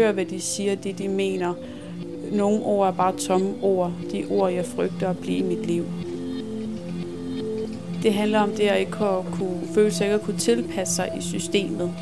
[0.00, 1.54] Hør, hvad de siger, det de mener.
[2.32, 3.92] Nogle ord er bare tomme ord.
[4.12, 5.84] De ord, jeg frygter at blive i mit liv.
[8.02, 11.22] Det handler om det at ikke kunne føle sig ikke at kunne tilpasse sig i
[11.22, 11.94] systemet.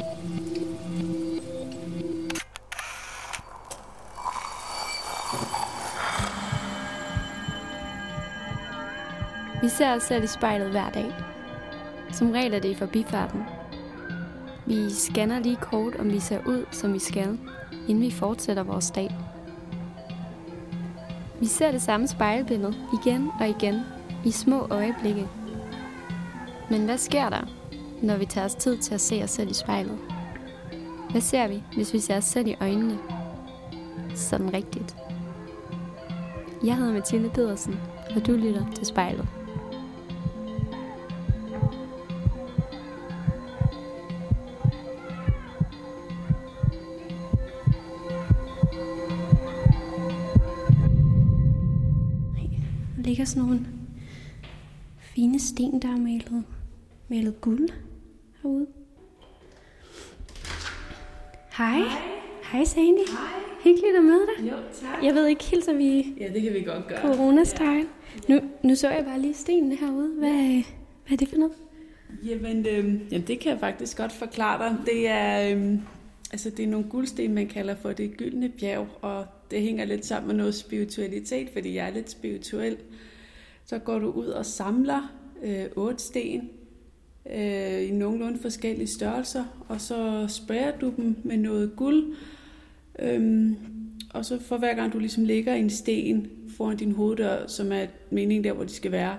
[9.63, 11.13] Vi ser os selv i spejlet hver dag.
[12.13, 13.41] Som regel er det i forbifarten.
[14.67, 17.39] Vi scanner lige kort, om vi ser ud, som vi skal,
[17.89, 19.17] inden vi fortsætter vores dag.
[21.41, 23.81] Vi ser det samme spejlbillede igen og igen
[24.25, 25.29] i små øjeblikke.
[26.71, 27.49] Men hvad sker der,
[28.03, 29.99] når vi tager os tid til at se os selv i spejlet?
[31.11, 32.99] Hvad ser vi, hvis vi ser os selv i øjnene?
[34.15, 34.97] Sådan rigtigt.
[36.65, 37.81] Jeg hedder Mathilde Pedersen,
[38.17, 39.38] og du lytter til spejlet.
[53.09, 53.67] Ligger sådan nogle
[55.01, 56.45] fine sten, der er malet,
[57.09, 57.69] malet guld
[58.43, 58.67] herude.
[61.59, 61.81] Hej.
[62.53, 63.09] Hej Sandy.
[63.11, 63.41] Hej.
[63.65, 64.51] Hyggeligt at møde dig.
[64.51, 65.05] Jo, tak.
[65.05, 66.99] Jeg ved ikke helt, så vi Ja, det kan vi godt gøre.
[66.99, 67.87] corona-style.
[68.29, 70.09] Nu, nu så jeg bare lige stenene herude.
[70.19, 70.63] Hvad,
[71.07, 71.55] hvad er det for noget?
[72.25, 74.77] Jamen, øh, jamen, det kan jeg faktisk godt forklare dig.
[74.87, 75.75] Det er, øh,
[76.33, 80.07] altså, det er nogle guldsten, man kalder for det gyldne bjerg, og det hænger lidt
[80.07, 82.77] sammen med noget spiritualitet, fordi jeg er lidt spirituel.
[83.65, 86.51] Så går du ud og samler øh, otte sten
[87.35, 92.15] øh, i nogenlunde forskellige størrelser, og så sprayer du dem med noget guld.
[92.99, 93.57] Øhm,
[94.15, 97.87] og så for hver gang du ligesom lægger en sten foran din hoveddør, som er
[98.11, 99.19] meningen der, hvor de skal være,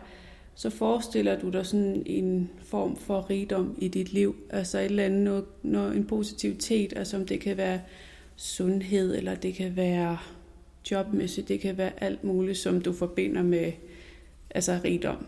[0.55, 4.35] så forestiller du dig sådan en form for rigdom i dit liv.
[4.49, 7.79] Altså et eller andet, noget, noget, en positivitet, altså om det kan være
[8.39, 10.17] sundhed, eller det kan være
[10.91, 13.71] jobmæssigt, det kan være alt muligt, som du forbinder med
[14.55, 15.25] altså rigdom.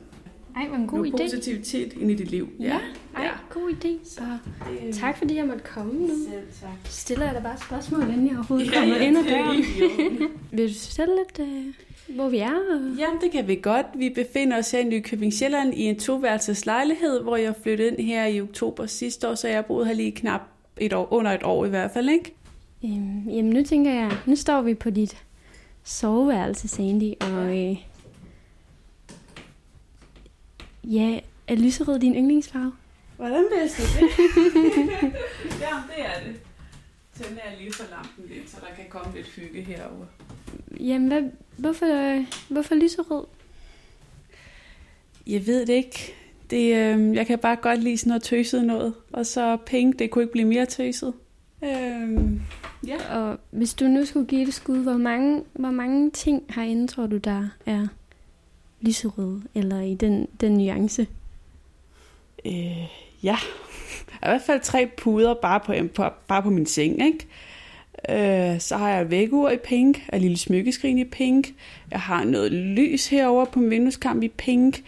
[0.55, 1.23] Ej, hvor en god noget idé.
[1.23, 2.49] positivitet ind i dit liv.
[2.59, 2.79] Ja,
[3.16, 3.29] ej, ja.
[3.49, 4.22] god idé.
[4.22, 4.38] Og
[4.88, 6.07] Det, tak fordi jeg måtte komme nu.
[6.07, 6.69] Selv tak.
[6.85, 9.57] Stiller jeg da bare spørgsmål, inden jeg overhovedet kommer ind ad er døren.
[10.51, 12.51] Vil du fortælle lidt, øh, hvor vi er?
[12.51, 12.97] Og...
[12.99, 13.85] Jamen, det kan vi godt.
[13.95, 17.99] Vi befinder os her i Nykøbing Sjælland i en toværelses lejlighed, hvor jeg flyttede ind
[17.99, 20.41] her i oktober sidste år, så jeg har boet her lige knap
[20.78, 22.35] et år, under et år i hvert fald, ikke?
[22.83, 25.17] Øhm, jamen, nu tænker jeg, nu står vi på dit
[25.83, 27.77] soveværelse, Sandy, og øh,
[30.83, 32.73] ja, er lyserød din yndlingsfarve?
[33.17, 34.09] Hvordan vidste du det?
[35.61, 36.35] ja, det er det.
[37.15, 40.05] Tænder jeg lige for lampen lidt, så der kan komme lidt hygge herover.
[40.79, 41.21] Jamen, hvad,
[41.57, 43.25] hvorfor, øh, hvorfor lyserød?
[45.27, 46.13] Jeg ved det ikke.
[46.49, 48.93] Det, øh, jeg kan bare godt lide sådan noget tøset noget.
[49.13, 51.13] Og så pink, det kunne ikke blive mere tøset.
[51.63, 52.19] Øh,
[52.87, 53.17] ja.
[53.17, 56.87] Og hvis du nu skulle give det et skud, hvor mange, hvor mange ting herinde
[56.87, 57.87] tror du, der er
[58.81, 61.07] lyserøde, eller i den, den nuance?
[62.45, 62.87] Øh,
[63.23, 63.37] ja.
[64.13, 67.27] I hvert fald tre puder bare på, på, bare på min seng, ikke?
[68.09, 71.53] Øh, så har jeg vægur i pink, og et lille smykkeskrin i pink.
[71.91, 74.83] Jeg har noget lys herover på min vindueskamp i pink.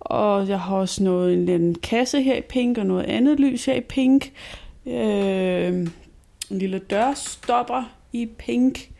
[0.00, 3.64] Og jeg har også noget, en lille kasse her i pink, og noget andet lys
[3.64, 4.32] her i pink.
[4.86, 5.86] Øh,
[6.50, 8.90] en lille dørstopper i pink.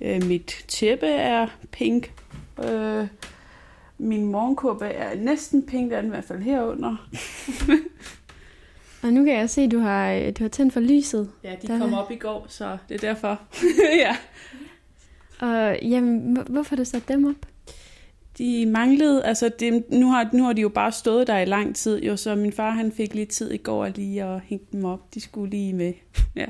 [0.00, 2.12] Øh, mit tæppe er pink.
[2.64, 3.06] Øh,
[3.98, 6.96] min morgenkåbe er næsten pink, det er den i hvert fald herunder.
[9.02, 11.30] Og nu kan jeg se, at du har, øh, du har tændt for lyset.
[11.44, 13.40] Ja, de Der- kom op i går, så det er derfor.
[14.06, 14.16] ja.
[15.40, 17.46] Og jamen, hvor- hvorfor har du sat dem op?
[18.38, 21.76] De manglede, altså det, nu, har, nu har de jo bare stået der i lang
[21.76, 24.84] tid, jo, så min far han fik lidt tid i går lige at hænge dem
[24.84, 25.14] op.
[25.14, 25.92] De skulle lige med.
[26.36, 26.46] Ja.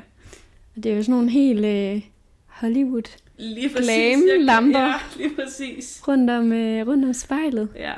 [0.77, 2.03] Og det er jo sådan nogle helt øh,
[2.47, 4.78] Hollywood Lige Glam-lamper.
[4.81, 6.03] Ja, lige præcis.
[6.09, 7.69] rundt om, øh, rundt om spejlet.
[7.77, 7.93] Ja,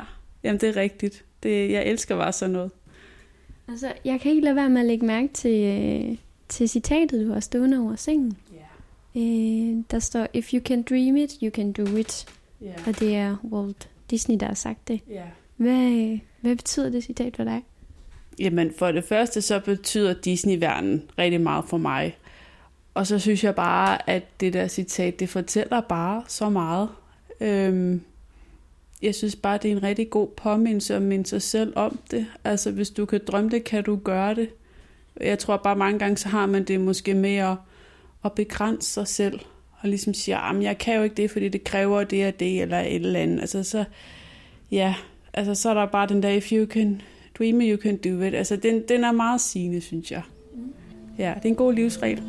[0.45, 1.25] jamen det er rigtigt.
[1.43, 2.71] Det, jeg elsker bare sådan noget.
[3.69, 6.17] Altså, jeg kan ikke lade være med at lægge mærke til, øh,
[6.49, 8.37] til citatet, du har stående over sengen.
[9.15, 9.21] Ja.
[9.21, 12.27] Øh, der står, if you can dream it, you can do it.
[12.61, 12.73] Ja.
[12.87, 15.01] Og det er Walt Disney, der har sagt det.
[15.11, 15.23] ja.
[15.57, 17.63] Hvad, øh, hvad betyder det citat for dig?
[18.39, 22.17] Jamen for det første så betyder Disney-verdenen rigtig meget for mig.
[22.95, 26.89] Og så synes jeg bare, at det der citat, det fortæller bare så meget.
[27.41, 28.01] Øhm,
[29.03, 32.27] jeg synes bare, det er en rigtig god påmindelse at minde sig selv om det.
[32.45, 34.49] Altså hvis du kan drømme det, kan du gøre det.
[35.21, 37.57] Jeg tror bare mange gange, så har man det måske med at,
[38.25, 39.41] at begrænse sig selv.
[39.81, 42.41] Og ligesom sige, ah, at jeg kan jo ikke det, fordi det kræver det og
[42.41, 43.41] det, eller et eller andet.
[43.41, 43.85] Altså så,
[44.71, 44.95] ja,
[45.33, 47.03] altså så er der bare den der, if you can
[47.39, 48.35] dream it, you can do it.
[48.35, 50.23] Altså den, den er meget sigende, synes jeg.
[51.19, 52.23] Ja, det er en god livsregel.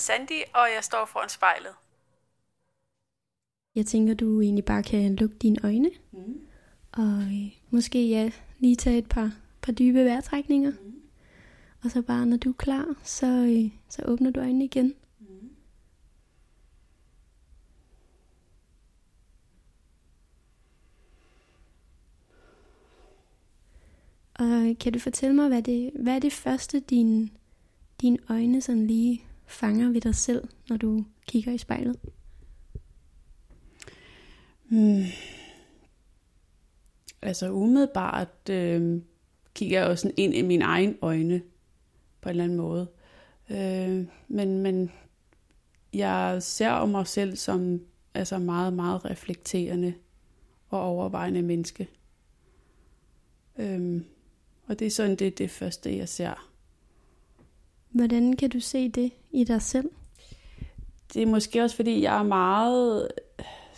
[0.00, 1.74] Sandy, og jeg står foran spejlet.
[3.74, 5.90] Jeg tænker, du egentlig bare kan lukke dine øjne.
[6.12, 6.40] Mm.
[6.92, 9.32] Og øh, måske ja, lige tage et par,
[9.62, 10.70] par dybe vejrtrækninger.
[10.70, 11.02] Mm.
[11.84, 14.94] Og så bare, når du er klar, så, øh, så åbner du øjnene igen.
[15.18, 15.50] Mm.
[24.34, 27.30] Og kan du fortælle mig, hvad det, hvad er det første, dine
[28.00, 31.96] din øjne sådan lige fanger ved dig selv, når du kigger i spejlet?
[34.68, 35.02] Hmm.
[37.22, 39.02] Altså umiddelbart øh,
[39.54, 41.42] kigger jeg jo sådan ind i mine egne øjne
[42.20, 42.88] på en eller anden måde.
[43.50, 44.90] Øh, men, men
[45.92, 47.80] jeg ser mig selv som
[48.14, 49.94] altså meget, meget reflekterende
[50.68, 51.88] og overvejende menneske.
[53.58, 54.02] Øh,
[54.66, 56.49] og det er sådan det, det første, jeg ser.
[57.90, 59.90] Hvordan kan du se det i dig selv?
[61.14, 63.08] Det er måske også, fordi jeg er meget,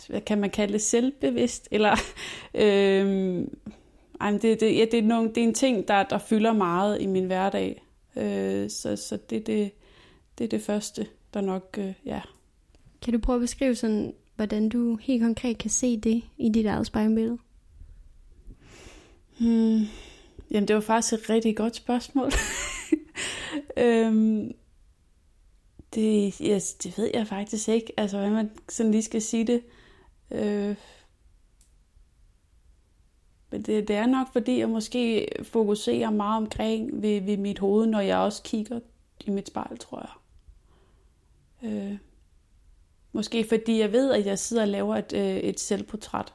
[0.07, 1.91] hvad kan man kalde det, selvbevidst, eller
[2.53, 3.43] øh,
[4.21, 7.01] ej, det, det, ja, det, er nogle, det er en ting, der, der fylder meget
[7.01, 7.83] i min hverdag.
[8.15, 9.71] Øh, så så det, det,
[10.37, 12.21] det er det første, der nok, øh, ja.
[13.01, 16.65] Kan du prøve at beskrive sådan, hvordan du helt konkret kan se det i dit
[16.65, 17.37] eget spejlbillede?
[19.39, 19.81] Hmm.
[20.51, 22.31] Jamen, det var faktisk et rigtig godt spørgsmål.
[23.77, 24.51] øhm,
[25.95, 29.63] det, ja, det ved jeg faktisk ikke, altså hvad man sådan lige skal sige det.
[30.31, 30.75] Øh,
[33.49, 37.85] men det, det er nok fordi, jeg måske fokuserer meget omkring ved, ved mit hoved,
[37.85, 38.79] når jeg også kigger
[39.25, 40.11] i mit spejl, tror jeg.
[41.71, 41.97] Øh,
[43.11, 46.33] måske fordi jeg ved, at jeg sidder og laver et, øh, et selvportræt.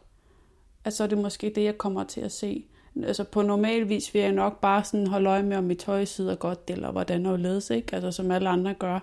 [0.85, 2.67] Altså det er måske det, jeg kommer til at se.
[3.03, 6.05] Altså på normal vis vil jeg nok bare sådan holde øje med, om mit tøj
[6.05, 7.95] sidder godt, eller hvordan og ledes, ikke?
[7.95, 8.99] Altså som alle andre gør.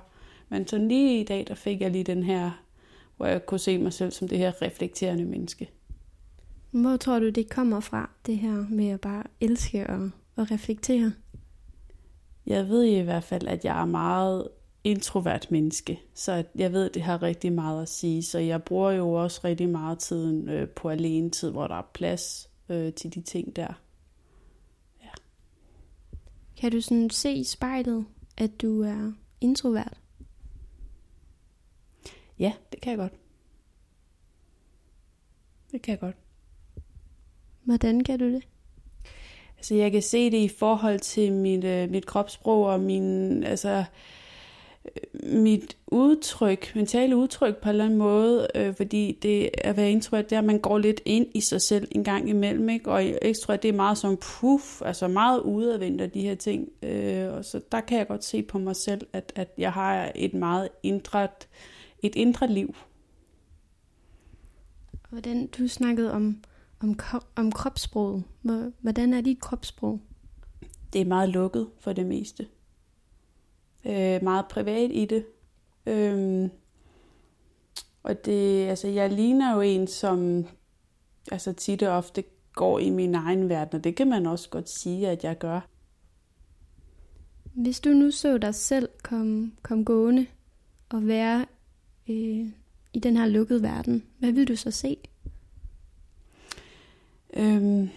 [0.50, 2.52] Men så lige i dag, der fik jeg lige den her,
[3.18, 5.70] hvor jeg kunne se mig selv som det her reflekterende menneske.
[6.72, 11.14] Hvor tror du, det kommer fra, det her med at bare elske og, og reflektere?
[12.46, 14.48] Jeg ved i hvert fald, at jeg er meget
[14.84, 18.24] introvert menneske, så jeg ved, at det har rigtig meget at sige.
[18.24, 21.90] Så jeg bruger jo også rigtig meget tiden øh, på alene tid, hvor der er
[21.94, 23.74] plads øh, til de ting der.
[25.04, 25.10] Ja.
[26.58, 28.06] Kan du sådan se i spejlet,
[28.38, 29.98] at du er introvert?
[32.40, 33.14] Ja, det kan jeg godt.
[35.72, 36.16] Det kan jeg godt.
[37.64, 38.48] Hvordan kan du det?
[39.58, 43.86] Altså, jeg kan se det i forhold til mit, øh, mit kropssprog og min, altså,
[45.24, 50.30] mit udtryk, mentale udtryk på en eller anden måde, øh, fordi det at være introvert,
[50.30, 52.92] det er, at man går lidt ind i sig selv en gang imellem, ikke?
[52.92, 57.34] og ekstrovert, det er meget som puff, altså meget udadvendt af de her ting, øh,
[57.34, 60.34] og så der kan jeg godt se på mig selv, at, at jeg har et
[60.34, 61.28] meget indre,
[62.04, 62.76] et indre liv.
[65.10, 66.38] Hvordan du snakkede om
[66.80, 67.00] om,
[67.36, 68.24] om kropssproget.
[68.82, 70.02] Hvordan er dit kropssprog?
[70.94, 72.48] Det er meget lukket for det meste.
[73.86, 75.26] Øh, meget privat i det.
[75.86, 76.50] Øh,
[78.04, 80.46] og det, altså, jeg ligner jo en, som
[81.32, 82.24] altså, tit og ofte
[82.54, 85.60] går i min egen verden, og det kan man også godt sige, at jeg gør.
[87.54, 90.26] Hvis du nu så dig selv komme kom gående
[90.90, 91.46] og være
[92.10, 92.48] øh,
[92.94, 94.98] i den her lukkede verden, hvad vil du så se?
[97.34, 97.90] Øhm,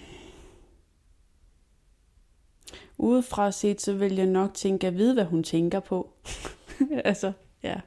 [2.98, 6.12] udefra set, så vil jeg nok tænke, at vide, hvad hun tænker på.
[7.04, 7.80] altså, ja.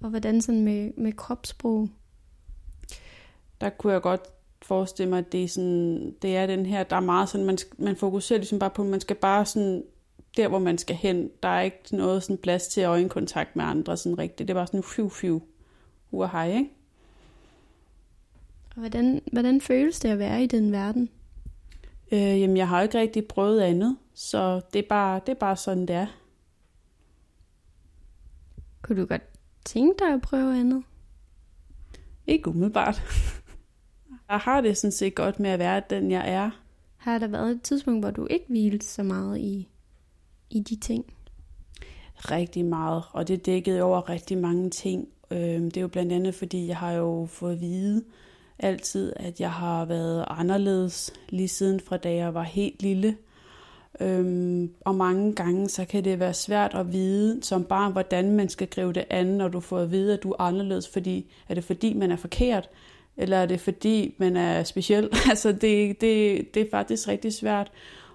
[0.00, 1.88] Og hvordan sådan med, med kropssprog?
[3.60, 4.20] Der kunne jeg godt
[4.62, 7.58] forestille mig, at det er, sådan, det er den her, der er meget sådan, man,
[7.78, 9.84] man fokuserer ligesom bare på, man skal bare sådan,
[10.36, 13.96] der hvor man skal hen, der er ikke noget sådan plads til øjenkontakt med andre
[13.96, 14.48] sådan rigtigt.
[14.48, 15.40] Det er bare sådan, fiu, fiu,
[16.12, 16.70] hej, ikke?
[18.70, 21.10] Og hvordan, hvordan føles det at være i den verden?
[22.12, 25.56] Øh, jamen, jeg har ikke rigtig prøvet andet, så det er bare, det er bare
[25.56, 26.06] sådan, det er.
[28.82, 29.22] Kunne du godt
[29.64, 30.84] tænke dig at prøve andet?
[32.26, 33.02] Ikke umiddelbart.
[34.30, 36.50] jeg har det sådan set godt med at være den, jeg er.
[36.96, 39.68] Har der været et tidspunkt, hvor du ikke hvilede så meget i,
[40.50, 41.14] i de ting?
[42.16, 45.08] Rigtig meget, og det dækkede over rigtig mange ting.
[45.30, 48.04] Øh, det er jo blandt andet, fordi jeg har jo fået at vide,
[48.62, 53.16] altid, at jeg har været anderledes lige siden fra da jeg var helt lille.
[54.00, 58.48] Øhm, og mange gange så kan det være svært at vide som barn, hvordan man
[58.48, 60.88] skal gribe det an, når du får at vide, at du er anderledes.
[60.88, 62.68] Fordi, er det fordi, man er forkert?
[63.16, 65.08] Eller er det fordi, man er speciel?
[65.30, 67.70] altså det, det, det er faktisk rigtig svært.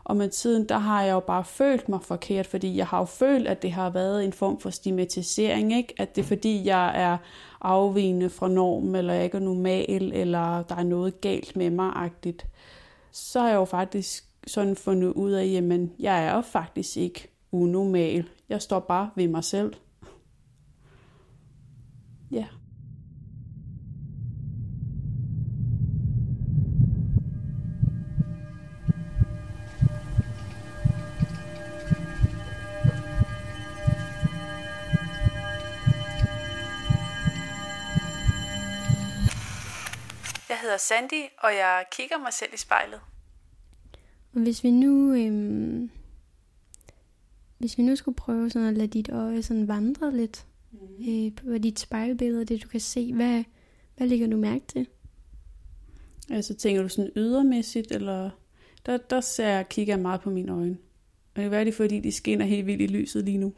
[0.08, 3.06] Og med tiden, der har jeg jo bare følt mig forkert, fordi jeg har jo
[3.06, 5.94] følt, at det har været en form for stigmatisering, ikke?
[5.98, 7.18] At det er fordi, jeg er
[7.62, 12.48] afvigende fra normen, eller jeg ikke er normal, eller der er noget galt med mig-agtigt.
[13.12, 17.28] Så har jeg jo faktisk sådan fundet ud af, jamen, jeg er jo faktisk ikke
[17.52, 18.30] unormal.
[18.50, 19.74] Jeg står bare ved mig selv.
[22.32, 22.46] Ja.
[40.58, 43.00] Jeg hedder Sandy, og jeg kigger mig selv i spejlet.
[44.34, 45.92] Og hvis vi nu, øhm,
[47.58, 50.80] hvis vi nu skulle prøve sådan at lade dit øje sådan vandre lidt mm.
[51.10, 53.44] øh, på dit spejlbillede, det du kan se, hvad,
[53.98, 54.88] hvad ligger du mærke til?
[56.30, 58.30] Altså tænker du sådan ydermæssigt, eller
[58.86, 60.78] der, der ser jeg, kigger jeg meget på mine øjne.
[61.36, 63.54] Og det er det, fordi de skinner helt vildt i lyset lige nu.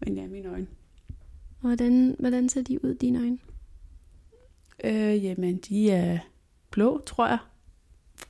[0.00, 0.66] Men ja, mine øjne.
[1.64, 3.38] Hvordan, hvordan ser de ud, dine øjne?
[4.84, 6.18] Øh, jamen, de er
[6.70, 7.38] blå, tror jeg.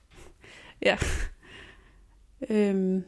[0.89, 0.97] ja.
[2.51, 3.05] øhm.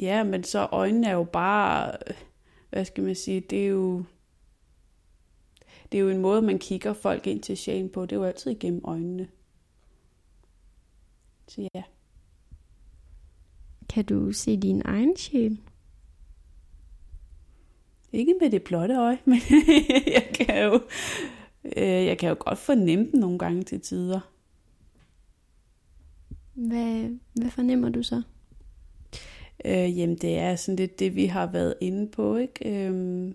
[0.00, 1.96] Ja, men så øjnene er jo bare,
[2.70, 4.04] hvad skal man sige, det er jo,
[5.92, 8.02] det er jo en måde, man kigger folk ind til sjælen på.
[8.02, 9.28] Det er jo altid igennem øjnene.
[11.48, 11.82] Så ja.
[13.88, 15.60] Kan du se din egen sjæl?
[18.14, 19.38] Ikke med det blotte øje, men
[20.06, 20.80] jeg kan jo,
[21.76, 24.20] øh, jeg kan jo godt fornemme den nogle gange til tider.
[26.54, 28.22] Hvad, hvad fornemmer du så?
[29.64, 32.86] Øh, jamen, det er sådan lidt det, vi har været inde på, ikke?
[32.86, 33.34] Øhm,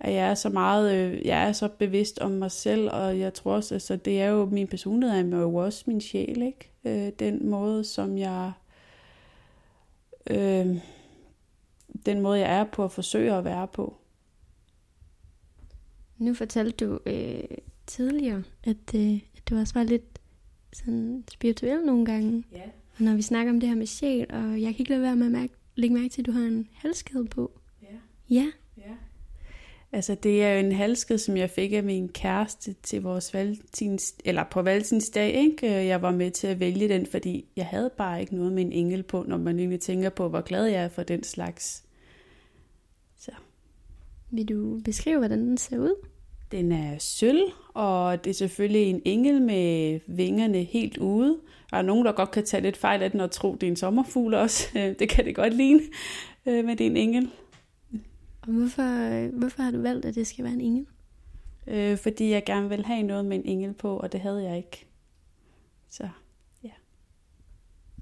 [0.00, 3.34] at jeg er så meget, øh, jeg er så bevidst om mig selv, og jeg
[3.34, 6.70] tror også, altså, det er jo min personlighed, er jo også min sjæl, ikke?
[6.84, 8.52] Øh, den måde, som jeg,
[10.30, 10.76] øh,
[12.06, 13.96] den måde, jeg er på at forsøge at være på.
[16.18, 17.44] Nu fortalte du øh,
[17.86, 20.18] tidligere, at, øh, at du også var lidt
[20.72, 22.44] sådan spirituel nogle gange.
[22.52, 22.62] Ja.
[22.96, 25.16] Og når vi snakker om det her med sjæl, og jeg kan ikke lade være
[25.16, 27.50] med at mærke, lægge mærke til, at du har en halskæde på.
[27.82, 27.96] Ja.
[28.30, 28.46] Ja.
[28.76, 28.92] ja.
[29.92, 34.14] Altså, det er jo en halskæde, som jeg fik af min kæreste til vores valentins,
[34.24, 35.66] eller på valentinsdag, ikke?
[35.66, 38.72] Jeg var med til at vælge den, fordi jeg havde bare ikke noget med en
[38.72, 41.84] engel på, når man egentlig tænker på, hvor glad jeg er for den slags.
[44.34, 45.94] Vil du beskrive, hvordan den ser ud?
[46.52, 47.42] Den er sølv,
[47.74, 51.38] og det er selvfølgelig en engel med vingerne helt ude.
[51.70, 53.70] Der er nogen, der godt kan tage lidt fejl af den og tro, det er
[53.70, 54.68] en sommerfugl også.
[54.98, 55.80] Det kan det godt ligne,
[56.46, 57.30] øh, men det er en engel.
[58.42, 60.86] Og hvorfor, hvorfor har du valgt, at det skal være en engel?
[61.66, 64.56] Øh, fordi jeg gerne vil have noget med en engel på, og det havde jeg
[64.56, 64.86] ikke.
[65.88, 66.08] Så,
[66.64, 66.70] ja.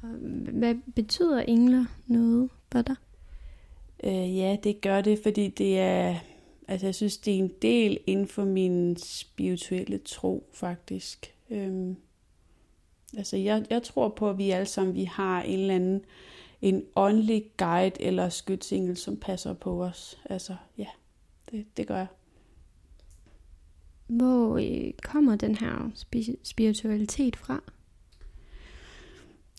[0.02, 0.08] Og
[0.52, 2.96] hvad betyder engler noget for dig?
[4.04, 6.16] Øh, ja, det gør det, fordi det er,
[6.68, 11.34] altså jeg synes, det er en del inden for min spirituelle tro, faktisk.
[11.50, 11.96] Øhm,
[13.16, 16.04] altså jeg, jeg tror på, at vi alle sammen, vi har en eller anden,
[16.62, 20.18] en åndelig guide eller skytsengel, som passer på os.
[20.24, 20.86] Altså, ja,
[21.50, 22.06] det, det gør jeg.
[24.06, 25.90] Hvor øh, kommer den her
[26.42, 27.62] spiritualitet fra?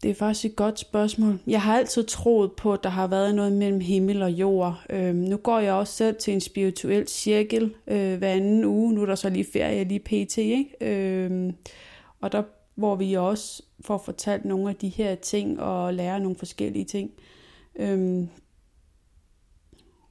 [0.04, 1.40] Det er faktisk et godt spørgsmål.
[1.48, 4.82] Jeg har altid troet på, at der har været noget mellem himmel og jord.
[4.90, 8.94] Øhm, nu går jeg også selv til en spirituel cirkel øh, hver anden uge.
[8.94, 10.38] Nu er der så lige ferie, lige pt.
[10.38, 10.76] Ikke?
[10.82, 11.56] Øhm,
[12.22, 12.44] og der,
[12.76, 17.12] hvor vi også får fortalt nogle af de her ting og lærer nogle forskellige ting.
[17.76, 18.30] Øhm,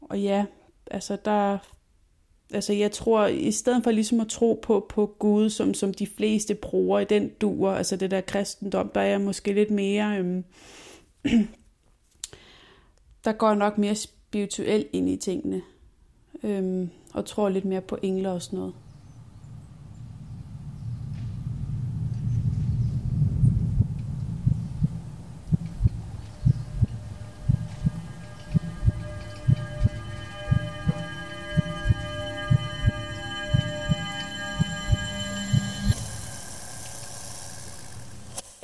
[0.01, 0.45] og ja,
[0.91, 1.59] altså der,
[2.53, 6.07] altså jeg tror, i stedet for ligesom at tro på, på Gud, som, som de
[6.07, 10.19] fleste bruger i den duer, altså det der kristendom, der er jeg måske lidt mere,
[10.19, 10.45] øhm,
[13.25, 15.63] der går nok mere spirituelt ind i tingene,
[16.43, 18.75] øhm, og tror lidt mere på engler og sådan noget.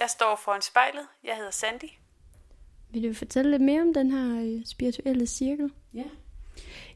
[0.06, 1.06] Jeg står foran spejlet.
[1.24, 1.90] Jeg hedder Sandy.
[2.90, 5.70] Vil du fortælle lidt mere om den her øh, spirituelle cirkel?
[5.94, 6.04] Ja.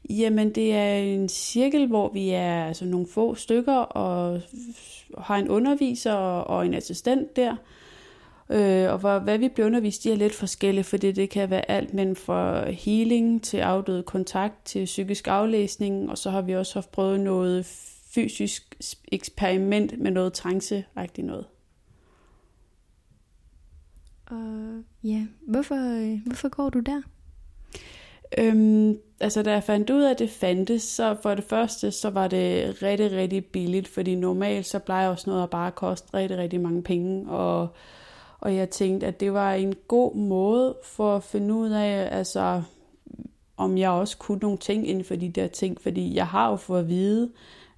[0.09, 4.41] Jamen, det er en cirkel, hvor vi er altså, nogle få stykker og
[5.17, 7.55] har en underviser og en assistent der.
[8.49, 11.71] Øh, og hvor, hvad vi bliver undervist, de er lidt forskellige, fordi det kan være
[11.71, 16.73] alt mellem fra healing til afdød kontakt til psykisk aflæsning, og så har vi også
[16.73, 17.65] haft prøvet noget
[18.13, 18.75] fysisk
[19.11, 20.85] eksperiment med noget trance
[21.17, 21.45] noget.
[24.31, 27.01] Og ja, hvorfor, øh, hvorfor går du der?
[28.37, 32.09] Øhm, altså da jeg fandt ud af, at det fandtes, så for det første, så
[32.09, 36.37] var det rigtig, rigtig billigt, fordi normalt så plejer også noget at bare koste rigtig,
[36.37, 37.67] rigtig mange penge, og,
[38.39, 42.61] og jeg tænkte, at det var en god måde for at finde ud af, altså
[43.57, 46.55] om jeg også kunne nogle ting inden for de der ting, fordi jeg har jo
[46.55, 47.31] fået at vide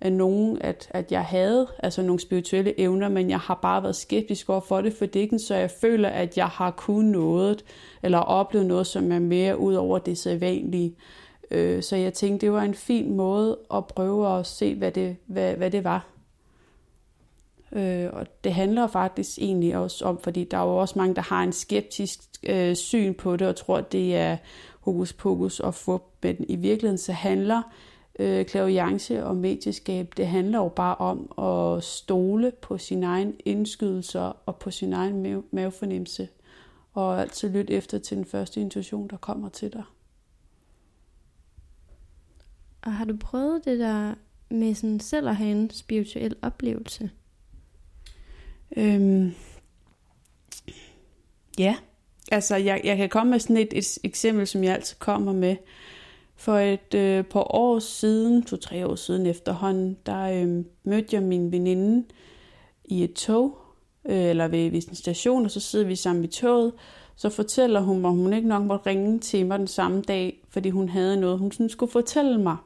[0.03, 3.95] af nogen, at, at jeg havde altså nogle spirituelle evner, men jeg har bare været
[3.95, 7.65] skeptisk over for det, for det ikke så jeg føler, at jeg har kunnet noget,
[8.03, 10.95] eller oplevet noget, som er mere ud over det sædvanlige.
[11.51, 15.15] Øh, så jeg tænkte, det var en fin måde at prøve at se, hvad det,
[15.25, 16.07] hvad, hvad det var.
[17.72, 21.22] Øh, og det handler faktisk egentlig også om, fordi der er jo også mange, der
[21.22, 22.19] har en skeptisk
[22.50, 24.38] øh, syn på det, og tror, at det er
[24.79, 27.62] hokus pokus og få, men i virkeligheden så handler
[28.20, 34.41] øh, klaviance og medieskab, det handler jo bare om at stole på sin egen indskydelser
[34.46, 36.27] og på sin egen mave, mavefornemmelse,
[36.93, 39.84] og altid lytte efter til den første intuition, der kommer til dig.
[42.82, 44.13] Og har du prøvet det der
[44.50, 47.10] med sådan selv at have en spirituel oplevelse?
[48.77, 49.32] Øhm,
[51.60, 51.75] ja,
[52.32, 55.55] altså jeg, jeg kan komme med sådan et, et eksempel, som jeg altid kommer med.
[56.43, 61.51] For et øh, par år siden, to-tre år siden efterhånden, der øh, mødte jeg min
[61.51, 62.05] veninde
[62.85, 63.57] i et tog,
[64.05, 66.73] øh, eller ved, ved en station, og så sidder vi sammen i toget.
[67.15, 70.43] Så fortæller hun mig, at hun ikke nok måtte ringe til mig den samme dag,
[70.50, 72.57] fordi hun havde noget, hun sådan skulle fortælle mig.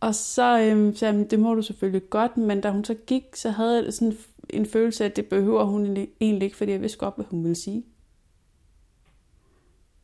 [0.00, 3.24] Og så øh, sagde jeg, det må du selvfølgelig godt, men da hun så gik,
[3.36, 4.16] så havde jeg sådan
[4.50, 7.42] en følelse af, at det behøver hun egentlig ikke, fordi jeg vidste godt, hvad hun
[7.42, 7.84] ville sige.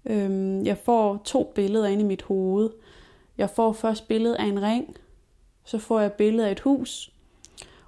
[0.07, 2.71] Øhm, jeg får to billeder ind i mit hoved.
[3.39, 4.97] Jeg får først billedet af en ring,
[5.65, 7.13] så får jeg billedet af et hus,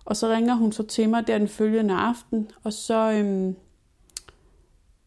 [0.04, 3.56] og så ringer hun så til mig der den følgende aften, og så, øhm,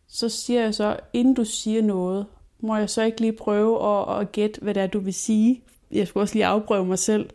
[0.07, 2.25] så siger jeg så, inden du siger noget,
[2.59, 5.61] må jeg så ikke lige prøve at, at gætte, hvad det er, du vil sige.
[5.91, 7.29] Jeg skulle også lige afprøve mig selv.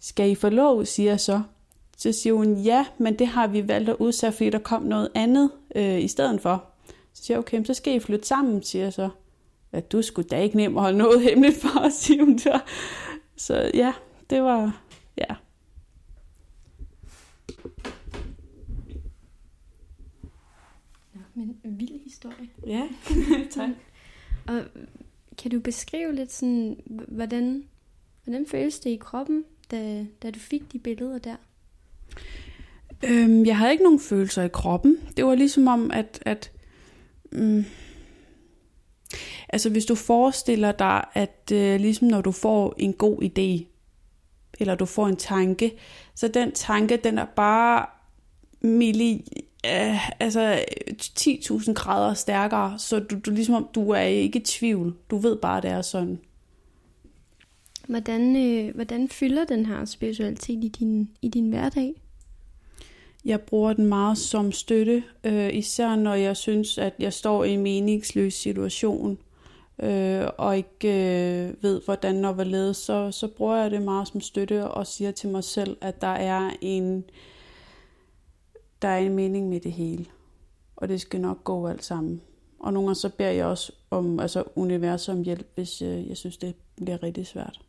[0.00, 1.42] Skal I forlov, siger jeg så.
[1.96, 5.08] Så siger hun, ja, men det har vi valgt at udsætte, fordi der kom noget
[5.14, 6.71] andet øh, i stedet for.
[7.12, 9.10] Så siger jeg, okay, så skal I flytte sammen, siger jeg så.
[9.72, 12.60] At du skulle da ikke nemt at holde noget hemmeligt for os, siger hun så.
[13.36, 13.92] Så ja,
[14.30, 14.82] det var,
[15.18, 15.34] ja.
[21.14, 22.48] Ja, men en vild historie.
[22.66, 22.88] Ja,
[23.50, 23.70] tak.
[24.46, 24.62] Og
[25.38, 26.76] kan du beskrive lidt sådan,
[27.08, 27.64] hvordan,
[28.24, 31.36] hvordan føles det i kroppen, da, da du fik de billeder der?
[33.04, 34.96] Øhm, jeg havde ikke nogen følelser i kroppen.
[35.16, 36.52] Det var ligesom om, at, at
[37.32, 37.64] mm,
[39.48, 43.66] altså hvis du forestiller dig, at øh, ligesom når du får en god idé,
[44.60, 45.72] eller du får en tanke,
[46.14, 47.86] så den tanke, den er bare
[48.60, 49.26] milli,
[49.66, 50.64] øh, altså
[51.02, 54.96] 10.000 grader stærkere, så du, du ligesom du er ikke i tvivl.
[55.10, 56.18] Du ved bare, at det er sådan.
[57.88, 62.01] Hvordan, øh, hvordan fylder den her spiritualitet i din, i din hverdag?
[63.24, 67.50] Jeg bruger den meget som støtte, øh, især når jeg synes, at jeg står i
[67.50, 69.18] en meningsløs situation,
[69.82, 74.20] øh, og ikke øh, ved, hvordan og hvorledes, så, så bruger jeg det meget som
[74.20, 77.04] støtte og siger til mig selv, at der er en,
[78.82, 80.06] der er en mening med det hele,
[80.76, 82.20] og det skal nok gå alt sammen.
[82.60, 86.16] Og nogle gange så beder jeg også om altså universum om hjælp, hvis øh, jeg
[86.16, 87.60] synes, det bliver rigtig svært.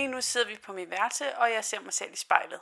[0.00, 2.58] Lige nu sidder vi på min værelse, og jeg ser mig selv i spejlet.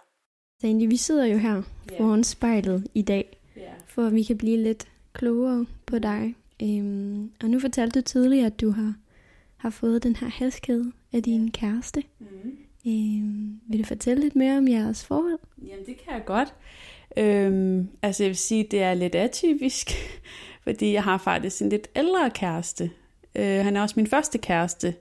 [0.60, 1.98] Sandy, vi sidder jo her yeah.
[1.98, 3.68] foran spejlet i dag, yeah.
[3.86, 6.34] for at vi kan blive lidt klogere på dig.
[6.62, 8.94] Øhm, og nu fortalte du tidligere, at du har,
[9.56, 11.52] har fået den her halskæde af din yeah.
[11.52, 12.02] kæreste.
[12.18, 12.58] Mm.
[12.86, 15.38] Øhm, vil du fortælle lidt mere om jeres forhold?
[15.58, 16.54] Jamen, det kan jeg godt.
[17.16, 19.90] Øhm, altså, jeg vil sige, det er lidt atypisk,
[20.64, 22.90] fordi jeg har faktisk en lidt ældre kæreste.
[23.34, 24.94] Øh, han er også min første kæreste.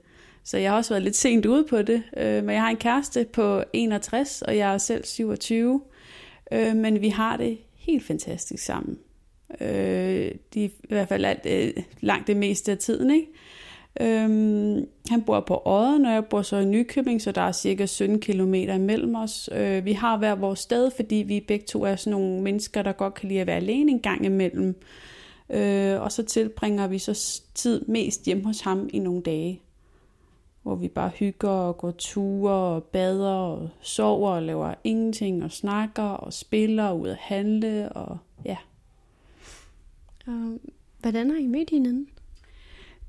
[0.48, 2.02] Så jeg har også været lidt sent ude på det.
[2.16, 5.80] Øh, men jeg har en kæreste på 61, og jeg er selv 27.
[6.52, 8.98] Øh, men vi har det helt fantastisk sammen.
[9.60, 13.10] Øh, de, I hvert fald alt, øh, langt det meste af tiden.
[13.10, 13.26] Ikke?
[14.00, 14.28] Øh,
[15.10, 18.20] han bor på Odden, og jeg bor så i Nykøbing, så der er cirka 17
[18.20, 19.50] km imellem os.
[19.52, 22.92] Øh, vi har hver vores sted, fordi vi begge to er sådan nogle mennesker, der
[22.92, 24.74] godt kan lide at være alene en gang imellem.
[25.50, 29.62] Øh, og så tilbringer vi så tid mest hjemme hos ham i nogle dage,
[30.68, 35.52] hvor vi bare hygger og går ture og bader og sover og laver ingenting og
[35.52, 38.56] snakker og spiller og ud at handle og ja.
[40.26, 40.58] Og
[41.00, 42.08] hvordan har I mødt hinanden?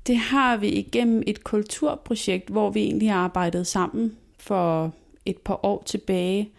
[0.06, 4.92] Det har vi igennem et kulturprojekt, hvor vi egentlig har arbejdet sammen for
[5.26, 6.50] et par år tilbage.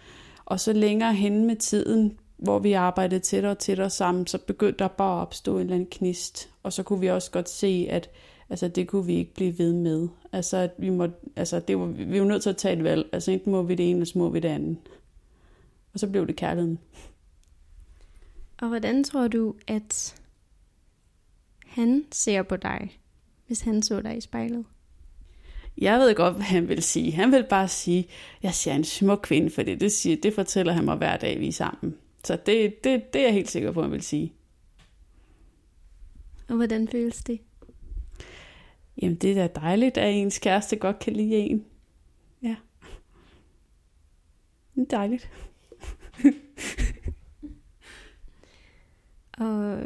[0.46, 4.80] Og så længere hen med tiden, hvor vi arbejdede tættere og tættere sammen, så begyndte
[4.80, 6.50] der bare at opstå en eller anden knist.
[6.64, 8.10] Og så kunne vi også godt se, at
[8.52, 10.08] altså, det kunne vi ikke blive ved med.
[10.32, 13.10] Altså, at vi, må, altså det var, vi var nødt til at tage et valg.
[13.12, 14.78] Altså enten må vi det ene, eller så må vi det andet.
[15.94, 16.80] Og så blev det kærligheden.
[18.62, 20.22] Og hvordan tror du, at
[21.66, 23.00] han ser på dig,
[23.48, 24.66] hvis han så dig i spejlet?
[25.78, 27.12] Jeg ved godt, hvad han vil sige.
[27.12, 28.08] Han vil bare sige,
[28.44, 31.40] jeg ser en smuk kvinde, for det, det, siger, det fortæller han mig hver dag,
[31.40, 31.96] vi er sammen.
[32.24, 34.34] Så det, det, det er jeg helt sikker på, han vil sige.
[36.48, 37.40] Og hvordan føles det?
[39.02, 41.66] Jamen, det er da dejligt, at ens kæreste godt kan lide en.
[42.44, 42.56] Ja.
[44.76, 45.30] Det er dejligt.
[49.38, 49.80] Og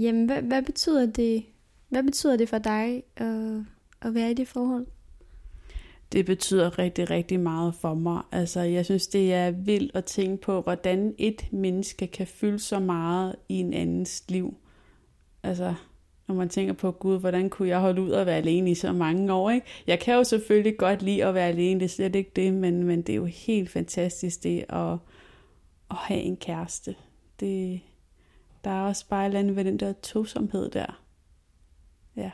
[0.00, 1.44] jamen, hvad, hvad betyder det?
[1.88, 3.64] Hvad betyder det for dig at,
[4.00, 4.86] at være i det forhold?
[6.12, 8.22] Det betyder rigtig, rigtig meget for mig.
[8.32, 12.78] Altså, jeg synes, det er vildt at tænke på, hvordan et menneske kan fylde så
[12.78, 14.56] meget i en andens liv.
[15.42, 15.74] Altså,
[16.28, 18.92] når man tænker på, Gud, hvordan kunne jeg holde ud at være alene i så
[18.92, 19.66] mange år, ikke?
[19.86, 22.82] Jeg kan jo selvfølgelig godt lide at være alene, det er slet ikke det, men,
[22.82, 24.92] men det er jo helt fantastisk det at,
[25.90, 26.94] at have en kæreste.
[27.40, 27.80] Det,
[28.64, 31.02] der er også bare et eller andet ved den der tosomhed der.
[32.16, 32.30] Ja.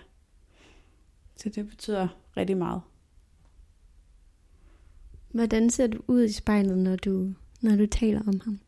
[1.37, 2.81] Så det betyder rigtig meget.
[5.31, 8.61] Hvordan ser du ud i spejlet, når du, når du taler om ham?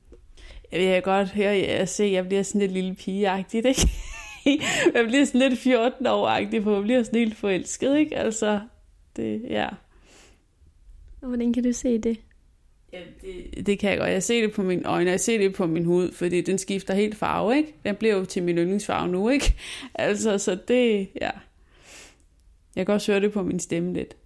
[0.72, 3.88] Jeg vil godt høre jer se, jeg bliver sådan lidt lille pigeagtigt, ikke?
[4.94, 6.26] jeg bliver sådan lidt 14 år
[6.62, 8.16] for jeg bliver sådan helt forelsket, ikke?
[8.16, 8.61] Altså,
[9.16, 9.68] det, ja.
[11.20, 12.20] Og hvordan kan du se det?
[12.92, 14.11] Ja, det, det kan jeg godt.
[14.11, 16.94] Jeg ser det på mine øjne, jeg ser det på min hud, fordi den skifter
[16.94, 17.74] helt farve, ikke?
[17.85, 19.54] Den bliver jo til min yndlingsfarve nu, ikke?
[19.94, 21.30] Altså, så det, ja.
[22.76, 24.16] Jeg kan også høre det på min stemme lidt.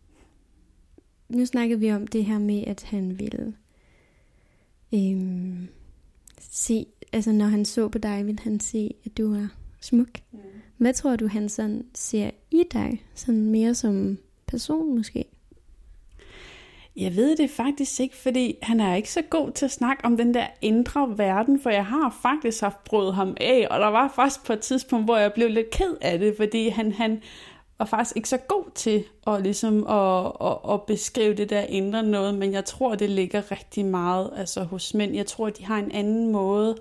[1.29, 3.55] Nu snakkede vi om det her med, at han ville
[4.95, 5.69] øhm,
[6.41, 9.49] se, altså når han så på dig, ville han se, at du var
[9.81, 10.09] smuk.
[10.33, 10.39] Mm.
[10.77, 13.03] Hvad tror du, han sådan ser i dig?
[13.15, 15.25] Sådan mere som person måske?
[16.97, 20.17] Jeg ved det faktisk ikke, fordi han er ikke så god til at snakke om
[20.17, 24.13] den der indre verden, for jeg har faktisk haft brudt ham af, og der var
[24.15, 27.23] faktisk på et tidspunkt, hvor jeg blev lidt ked af det, fordi han, han
[27.79, 32.03] var faktisk ikke så god til at, ligesom at, at, at beskrive det der indre
[32.03, 35.15] noget, men jeg tror, det ligger rigtig meget altså, hos mænd.
[35.15, 36.77] Jeg tror, de har en anden måde,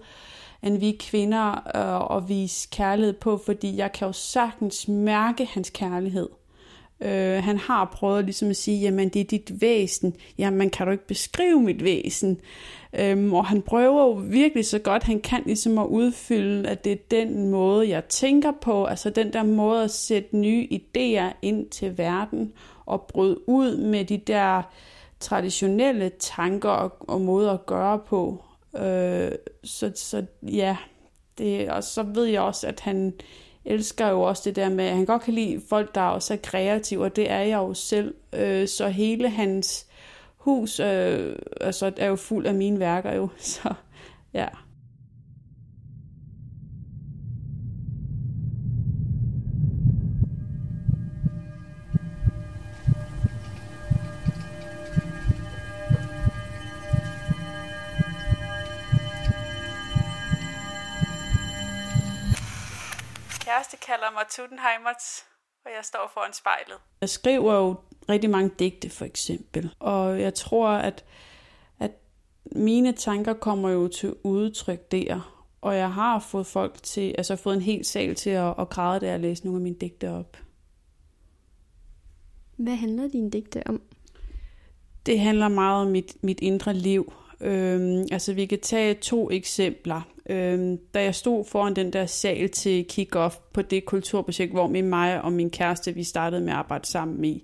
[0.63, 5.69] end vi kvinder øh, at vise kærlighed på, fordi jeg kan jo sagtens mærke hans
[5.69, 6.29] kærlighed.
[7.01, 10.15] Øh, han har prøvet ligesom at sige, jamen det er dit væsen.
[10.37, 12.39] Jamen kan du ikke beskrive mit væsen?
[12.99, 16.91] Øhm, og han prøver jo virkelig så godt han kan ligesom at udfylde, at det
[16.91, 18.85] er den måde, jeg tænker på.
[18.85, 22.53] Altså den der måde at sætte nye idéer ind til verden
[22.85, 24.61] og bryde ud med de der
[25.19, 28.43] traditionelle tanker og, og måder at gøre på.
[28.77, 29.31] Øh,
[29.63, 30.77] så, så ja,
[31.37, 33.13] det, og så ved jeg også, at han
[33.65, 36.37] elsker jo også det der med, at han godt kan lide folk, der også er
[36.43, 38.15] kreative, og det er jeg jo selv.
[38.33, 39.87] Øh, så hele hans
[40.37, 43.29] hus øh, altså, er jo fuld af mine værker jo.
[43.37, 43.73] Så
[44.33, 44.47] ja.
[63.57, 65.03] Kæreste kalder mig Tutenheimert,
[65.65, 66.77] og jeg står foran spejlet.
[67.01, 67.75] Jeg skriver jo
[68.09, 69.75] rigtig mange digte, for eksempel.
[69.79, 71.05] Og jeg tror, at,
[71.79, 71.91] at
[72.45, 75.43] mine tanker kommer jo til udtryk der.
[75.61, 78.99] Og jeg har fået folk til, altså fået en hel sal til at, at græde,
[78.99, 80.37] da jeg læste nogle af mine digte op.
[82.57, 83.81] Hvad handler dine digte om?
[85.05, 87.13] Det handler meget om mit, mit indre liv.
[87.41, 90.01] Øhm, altså vi kan tage to eksempler.
[90.29, 94.89] Øhm, da jeg stod foran den der sal til kick-off på det kulturprojekt, hvor min
[94.89, 97.43] mig og min kæreste, vi startede med at arbejde sammen i,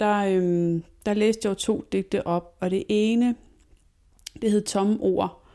[0.00, 3.34] der, øhm, der læste jeg jo to digte op, og det ene,
[4.42, 5.46] det hed Tomme Ord,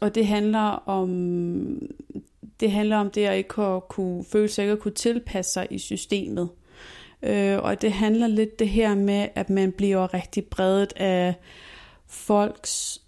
[0.00, 1.08] og det handler om
[2.60, 5.66] det handler om det at ikke at kunne føle sig ikke at kunne tilpasse sig
[5.70, 6.48] i systemet.
[7.22, 11.34] Øh, og det handler lidt det her med, at man bliver rigtig bredet af
[12.10, 13.00] folks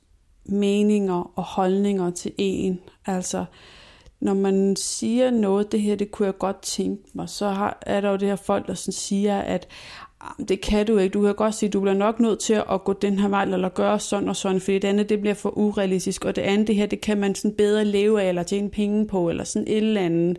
[0.45, 2.81] meninger og holdninger til en.
[3.07, 3.45] Altså,
[4.21, 8.01] når man siger noget, det her, det kunne jeg godt tænke mig, så har, er
[8.01, 9.69] der jo det her folk, der sådan siger, at
[10.21, 11.13] ah, det kan du ikke.
[11.13, 13.43] Du kan godt sige, at du bliver nok nødt til at gå den her vej,
[13.43, 16.67] eller gøre sådan og sådan, fordi det andet, det bliver for urealistisk, og det andet,
[16.67, 19.69] det her, det kan man sådan bedre leve af, eller tjene penge på, eller sådan
[19.69, 20.39] et eller andet.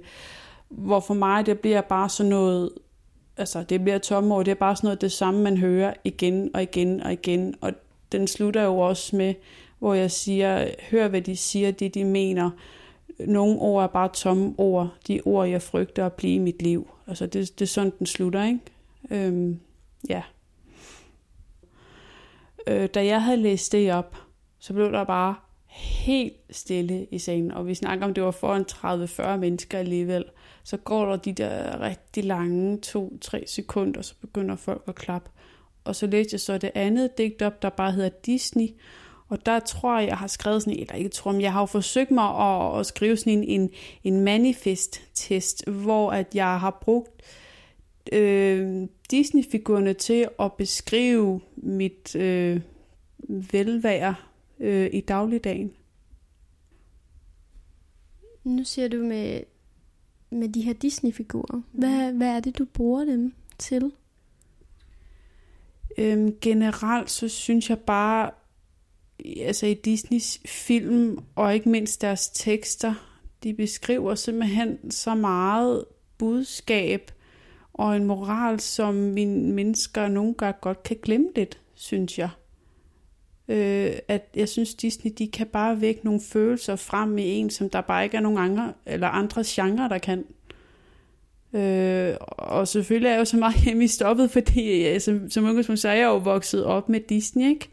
[0.70, 2.70] Hvor for mig, det bliver bare sådan noget,
[3.38, 6.50] altså det bliver tomme ord, det er bare sådan noget det samme, man hører igen
[6.54, 7.72] og igen og igen, og
[8.14, 9.34] den slutter jo også med,
[9.80, 12.52] hvor jeg siger, hør hvad de siger, det de mener.
[13.20, 16.90] Nogle ord er bare tomme ord, de ord, jeg frygter at blive i mit liv.
[17.08, 18.60] Altså det, det er sådan, den slutter, ikke?
[19.12, 19.60] Øhm,
[20.10, 20.22] ja.
[22.68, 24.18] Øh, da jeg havde læst det op,
[24.60, 25.36] så blev der bare
[25.68, 28.66] helt stille i salen, og vi snakker om, det var foran
[29.36, 30.26] 30-40 mennesker alligevel.
[30.64, 35.30] Så går der de der rigtig lange 2-3 sekunder, og så begynder folk at klappe.
[35.84, 38.68] Og så læste jeg så det andet digt op, der bare hedder Disney,
[39.34, 41.66] og der tror jeg, jeg har skrevet sådan, eller ikke tror, men jeg har jo
[41.66, 43.70] forsøgt mig at, at skrive sådan en,
[44.04, 47.22] en, manifest-test, hvor at jeg har brugt
[48.12, 52.62] øh, Disney-figurerne til at beskrive mit øh,
[53.28, 54.16] velvære
[54.60, 55.72] øh, i dagligdagen.
[58.44, 59.42] Nu siger du med,
[60.30, 61.62] med de her Disney-figurer.
[61.72, 63.92] Hvad, hvad er det, du bruger dem til?
[65.98, 68.32] Øhm, generelt så synes jeg bare,
[69.40, 72.94] altså i Disneys film, og ikke mindst deres tekster,
[73.44, 75.86] de beskriver simpelthen så meget
[76.18, 77.12] budskab
[77.74, 82.30] og en moral, som vi mennesker nogle gange godt kan glemme lidt, synes jeg.
[83.48, 87.70] Øh, at jeg synes, Disney de kan bare vække nogle følelser frem i en, som
[87.70, 90.26] der bare ikke er nogen andre, eller andre genre, der kan.
[91.54, 95.46] Øh, og selvfølgelig er jeg jo så meget hjemme i stoppet, fordi ja, som, som
[95.46, 97.70] udgangspunkt så er jeg jo vokset op med Disney, ikke?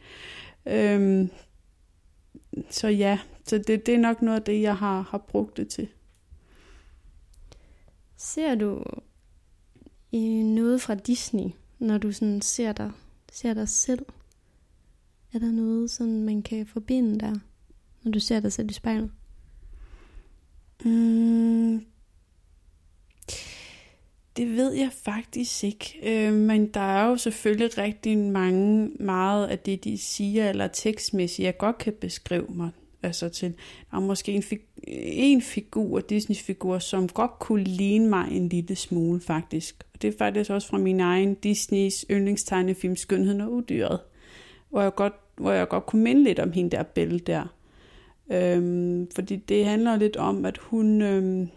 [0.67, 1.29] Øh,
[2.71, 5.69] så ja, så det, det er nok noget af det, jeg har, har brugt det
[5.69, 5.89] til.
[8.17, 8.83] Ser du
[10.13, 12.91] i noget fra Disney, når du sådan ser dig,
[13.33, 14.07] ser dig selv?
[15.33, 17.35] Er der noget, sådan man kan forbinde der,
[18.03, 19.11] når du ser dig selv i spejlet?
[20.85, 21.85] Mm,
[24.41, 29.59] det ved jeg faktisk ikke, øh, men der er jo selvfølgelig rigtig mange, meget af
[29.59, 32.71] det, de siger, eller tekstmæssigt, jeg godt kan beskrive mig
[33.03, 33.55] altså til.
[33.91, 38.77] Der er måske en, fig- en figur, Disney-figur, som godt kunne ligne mig en lille
[38.77, 39.87] smule faktisk.
[39.95, 44.01] Og det er faktisk også fra min egen Disneys yndlingstegnefilm Skønheden og Udyret,
[44.71, 47.55] hvor jeg godt, hvor jeg godt kunne minde lidt om hende der Belle der.
[48.33, 51.49] Øhm, fordi det handler lidt om, at hun, øhm,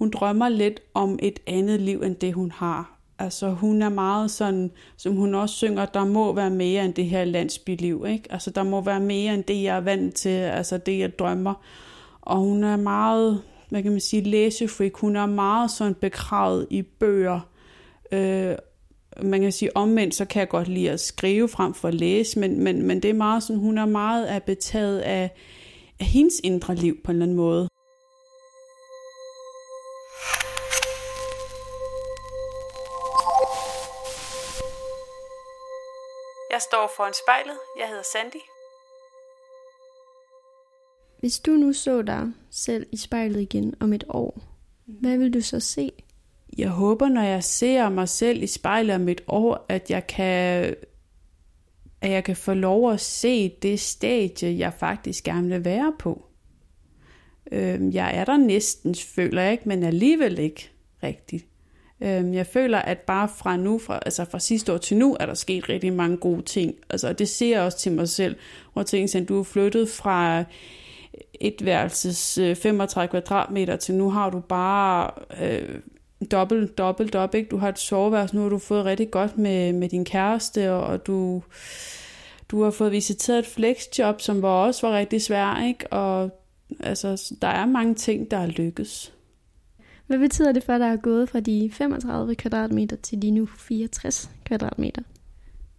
[0.00, 2.98] hun drømmer lidt om et andet liv, end det hun har.
[3.18, 7.04] Altså hun er meget sådan, som hun også synger, der må være mere end det
[7.04, 8.04] her landsbyliv.
[8.08, 8.32] Ikke?
[8.32, 11.54] Altså der må være mere end det, jeg er vant til, altså det, jeg drømmer.
[12.20, 14.92] Og hun er meget, hvad kan man sige, læsefreak.
[14.94, 17.40] Hun er meget sådan begravet i bøger.
[18.12, 18.54] Øh,
[19.22, 22.38] man kan sige omvendt, så kan jeg godt lide at skrive frem for at læse,
[22.38, 25.30] men, men, men det er meget sådan, hun er meget betaget af,
[26.00, 27.68] af hendes indre liv på en eller anden måde.
[36.70, 37.58] Står foran spejlet.
[37.78, 38.42] Jeg hedder Sandy.
[41.20, 44.42] Hvis du nu så dig selv i spejlet igen om et år,
[44.86, 45.92] hvad vil du så se?
[46.58, 50.74] Jeg håber, når jeg ser mig selv i spejlet om et år, at jeg kan
[52.00, 56.26] at jeg kan få lov at se det stadie, jeg faktisk gerne vil være på.
[57.52, 60.70] Øhm, jeg er der næsten, føler jeg ikke, men alligevel ikke
[61.02, 61.46] rigtigt.
[62.02, 65.26] Øhm, jeg føler, at bare fra nu, fra, altså fra sidste år til nu, er
[65.26, 66.74] der sket rigtig mange gode ting.
[66.90, 68.36] Altså, det ser jeg også til mig selv,
[68.72, 70.44] hvor jeg tænker, at du er flyttet fra
[71.40, 75.10] et værelses øh, 35 kvadratmeter til nu har du bare
[75.42, 75.78] øh,
[76.30, 77.48] dobbelt, dobbelt op, ikke?
[77.48, 81.06] Du har et soveværelse, nu har du fået rigtig godt med, med din kæreste, og
[81.06, 81.42] du,
[82.48, 85.92] du har fået visiteret et flexjob, som var også var rigtig svært, ikke?
[85.92, 86.30] Og
[86.80, 89.12] altså, der er mange ting, der er lykkes.
[90.10, 94.30] Hvad betyder det for dig at gået fra de 35 kvadratmeter til de nu 64
[94.44, 95.02] kvadratmeter?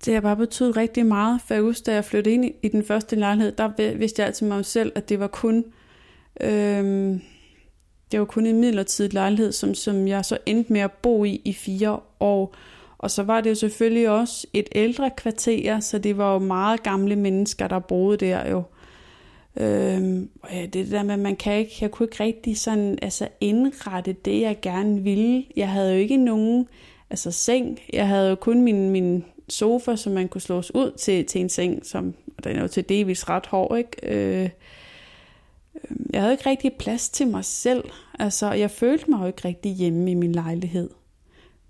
[0.06, 2.84] Det har bare betydet rigtig meget, for jeg husker, da jeg flyttede ind i den
[2.84, 5.65] første lejlighed, der vidste jeg altid mig selv, at det var kun,
[6.41, 7.22] øhm,
[8.12, 11.41] det var kun en midlertidig lejlighed, som, som jeg så endte med at bo i
[11.46, 12.56] i fire år.
[12.98, 16.84] Og så var det jo selvfølgelig også et ældre kvarter, så det var jo meget
[16.84, 18.63] gamle mennesker, der boede der jo.
[19.58, 23.28] Øhm, ja, det der med, at man kan ikke, jeg kunne ikke rigtig sådan, altså
[23.42, 25.46] indrette det, jeg gerne ville.
[25.56, 26.68] Jeg havde jo ikke nogen
[27.10, 27.80] altså seng.
[27.94, 31.50] Jeg havde jo kun min, min sofa, som man kunne slås ud til, til en
[31.50, 33.98] seng, som og den er jo til delvis ret hård, ikke?
[34.04, 34.50] Øh,
[35.90, 37.84] øhm, jeg havde ikke rigtig plads til mig selv.
[38.20, 40.90] Altså, jeg følte mig jo ikke rigtig hjemme i min lejlighed.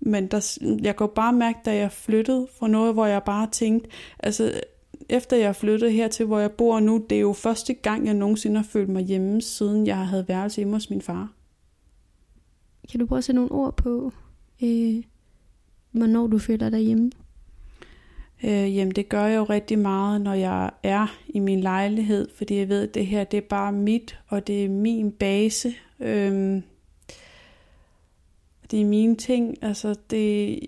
[0.00, 3.90] Men der, jeg kunne bare mærke, da jeg flyttede fra noget, hvor jeg bare tænkte,
[4.18, 4.60] altså
[5.08, 8.14] efter jeg flyttede her til, hvor jeg bor nu, det er jo første gang, jeg
[8.14, 11.32] nogensinde har følt mig hjemme, siden jeg havde været hjemme hos min far.
[12.90, 14.12] Kan du prøve at sætte nogle ord på,
[14.62, 15.02] øh,
[15.90, 17.10] hvornår du føler dig hjemme?
[18.44, 22.56] Øh, jamen det gør jeg jo rigtig meget, når jeg er i min lejlighed, fordi
[22.56, 25.74] jeg ved, at det her det er bare mit, og det er min base.
[26.00, 26.62] Øh,
[28.70, 30.58] det er mine ting, altså det,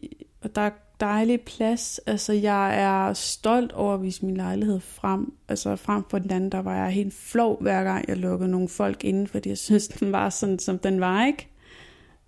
[0.45, 1.99] og der er dejlig plads.
[1.99, 6.53] Altså jeg er stolt over at vise min lejlighed frem, altså frem for den anden,
[6.53, 9.89] der var jeg helt flov hver gang jeg lukkede nogle folk inden, fordi jeg synes,
[10.01, 11.49] den var sådan, som den var, ikke?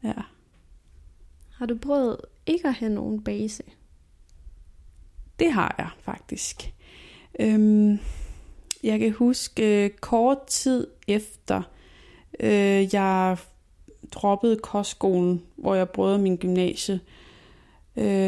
[0.05, 0.13] Ja.
[1.51, 3.63] Har du prøvet ikke at have nogen base?
[5.39, 6.75] Det har jeg faktisk.
[7.41, 7.99] Øhm,
[8.83, 11.63] jeg kan huske øh, kort tid efter,
[12.41, 13.37] øh, jeg
[14.13, 17.01] droppede kostskolen, hvor jeg brød min gymnasie, øh,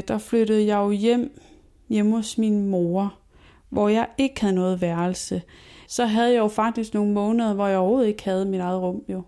[0.09, 1.40] der flyttede jeg jo hjem,
[1.88, 3.18] hjemme hos min mor,
[3.68, 5.42] hvor jeg ikke havde noget værelse.
[5.88, 9.02] Så havde jeg jo faktisk nogle måneder, hvor jeg overhovedet ikke havde mit eget rum.
[9.09, 9.22] Jo.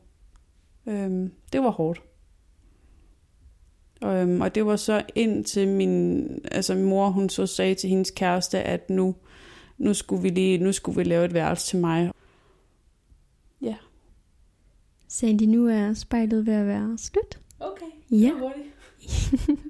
[0.86, 2.02] Øhm, det var hårdt.
[4.04, 8.10] Øhm, og det var så indtil min, altså min mor, hun så sagde til hendes
[8.10, 9.14] kæreste, at nu,
[9.78, 12.12] nu, skulle vi lige, nu skulle vi lave et værelse til mig.
[13.62, 13.76] Ja.
[15.08, 17.40] Sandy, nu er spejlet ved at være slut.
[17.60, 18.32] Okay, ja.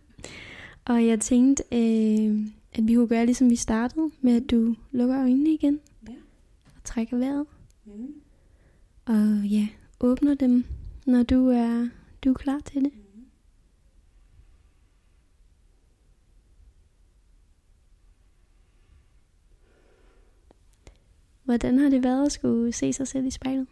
[0.91, 5.19] og jeg tænkte, øh, at vi kunne gøre ligesom vi startede, med at du lukker
[5.19, 5.81] øjnene igen.
[6.09, 6.15] Ja.
[6.65, 7.47] Og trækker vejret.
[7.85, 8.15] Mm.
[9.07, 9.69] Og ja,
[10.01, 10.65] åbner dem,
[11.07, 11.89] når du er,
[12.25, 12.93] du er klar til det.
[21.45, 23.67] Hvordan har det været at skulle se sig selv i spejlet?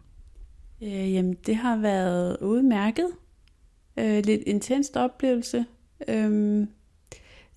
[0.81, 3.07] Øh, jamen, det har været udmærket.
[3.97, 5.65] Øh, lidt intenst oplevelse.
[6.07, 6.67] Øh,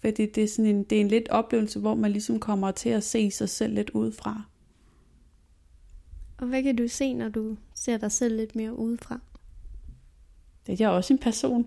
[0.03, 2.89] fordi det er, sådan en, det er en lidt oplevelse, hvor man ligesom kommer til
[2.89, 4.43] at se sig selv lidt udefra.
[6.39, 9.21] Og hvad kan du se, når du ser dig selv lidt mere udefra?
[10.67, 11.67] Det er jeg også en person.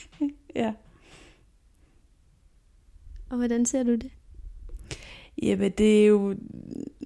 [0.54, 0.72] ja.
[3.30, 4.10] Og hvordan ser du det?
[5.42, 6.36] Jamen, det er jo...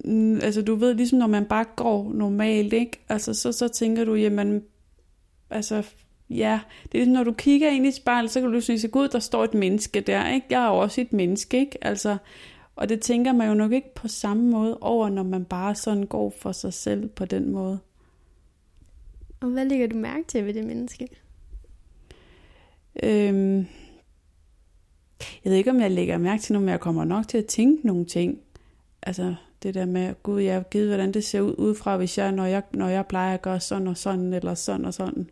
[0.05, 2.99] mm, Altså, du ved, ligesom når man bare går normalt, ikke?
[3.09, 4.63] Altså, så, så tænker du, jamen...
[5.49, 5.89] Altså,
[6.29, 6.59] ja,
[6.91, 9.43] det er når du kigger ind i spejlet, så kan du sige, gud, der står
[9.43, 10.47] et menneske der, ikke?
[10.49, 11.77] Jeg er jo også et menneske, ikke?
[11.81, 12.17] Altså,
[12.75, 16.05] og det tænker man jo nok ikke på samme måde over, når man bare sådan
[16.05, 17.79] går for sig selv på den måde.
[19.41, 21.07] Og hvad lægger du mærke til ved det menneske?
[23.03, 23.57] Øhm,
[25.43, 27.45] jeg ved ikke, om jeg lægger mærke til noget, men jeg kommer nok til at
[27.45, 28.39] tænke nogle ting.
[29.01, 32.31] Altså det der med, gud, jeg har givet, hvordan det ser ud udefra, hvis jeg,
[32.31, 35.29] når jeg, når jeg plejer at gøre sådan og sådan, eller sådan og sådan.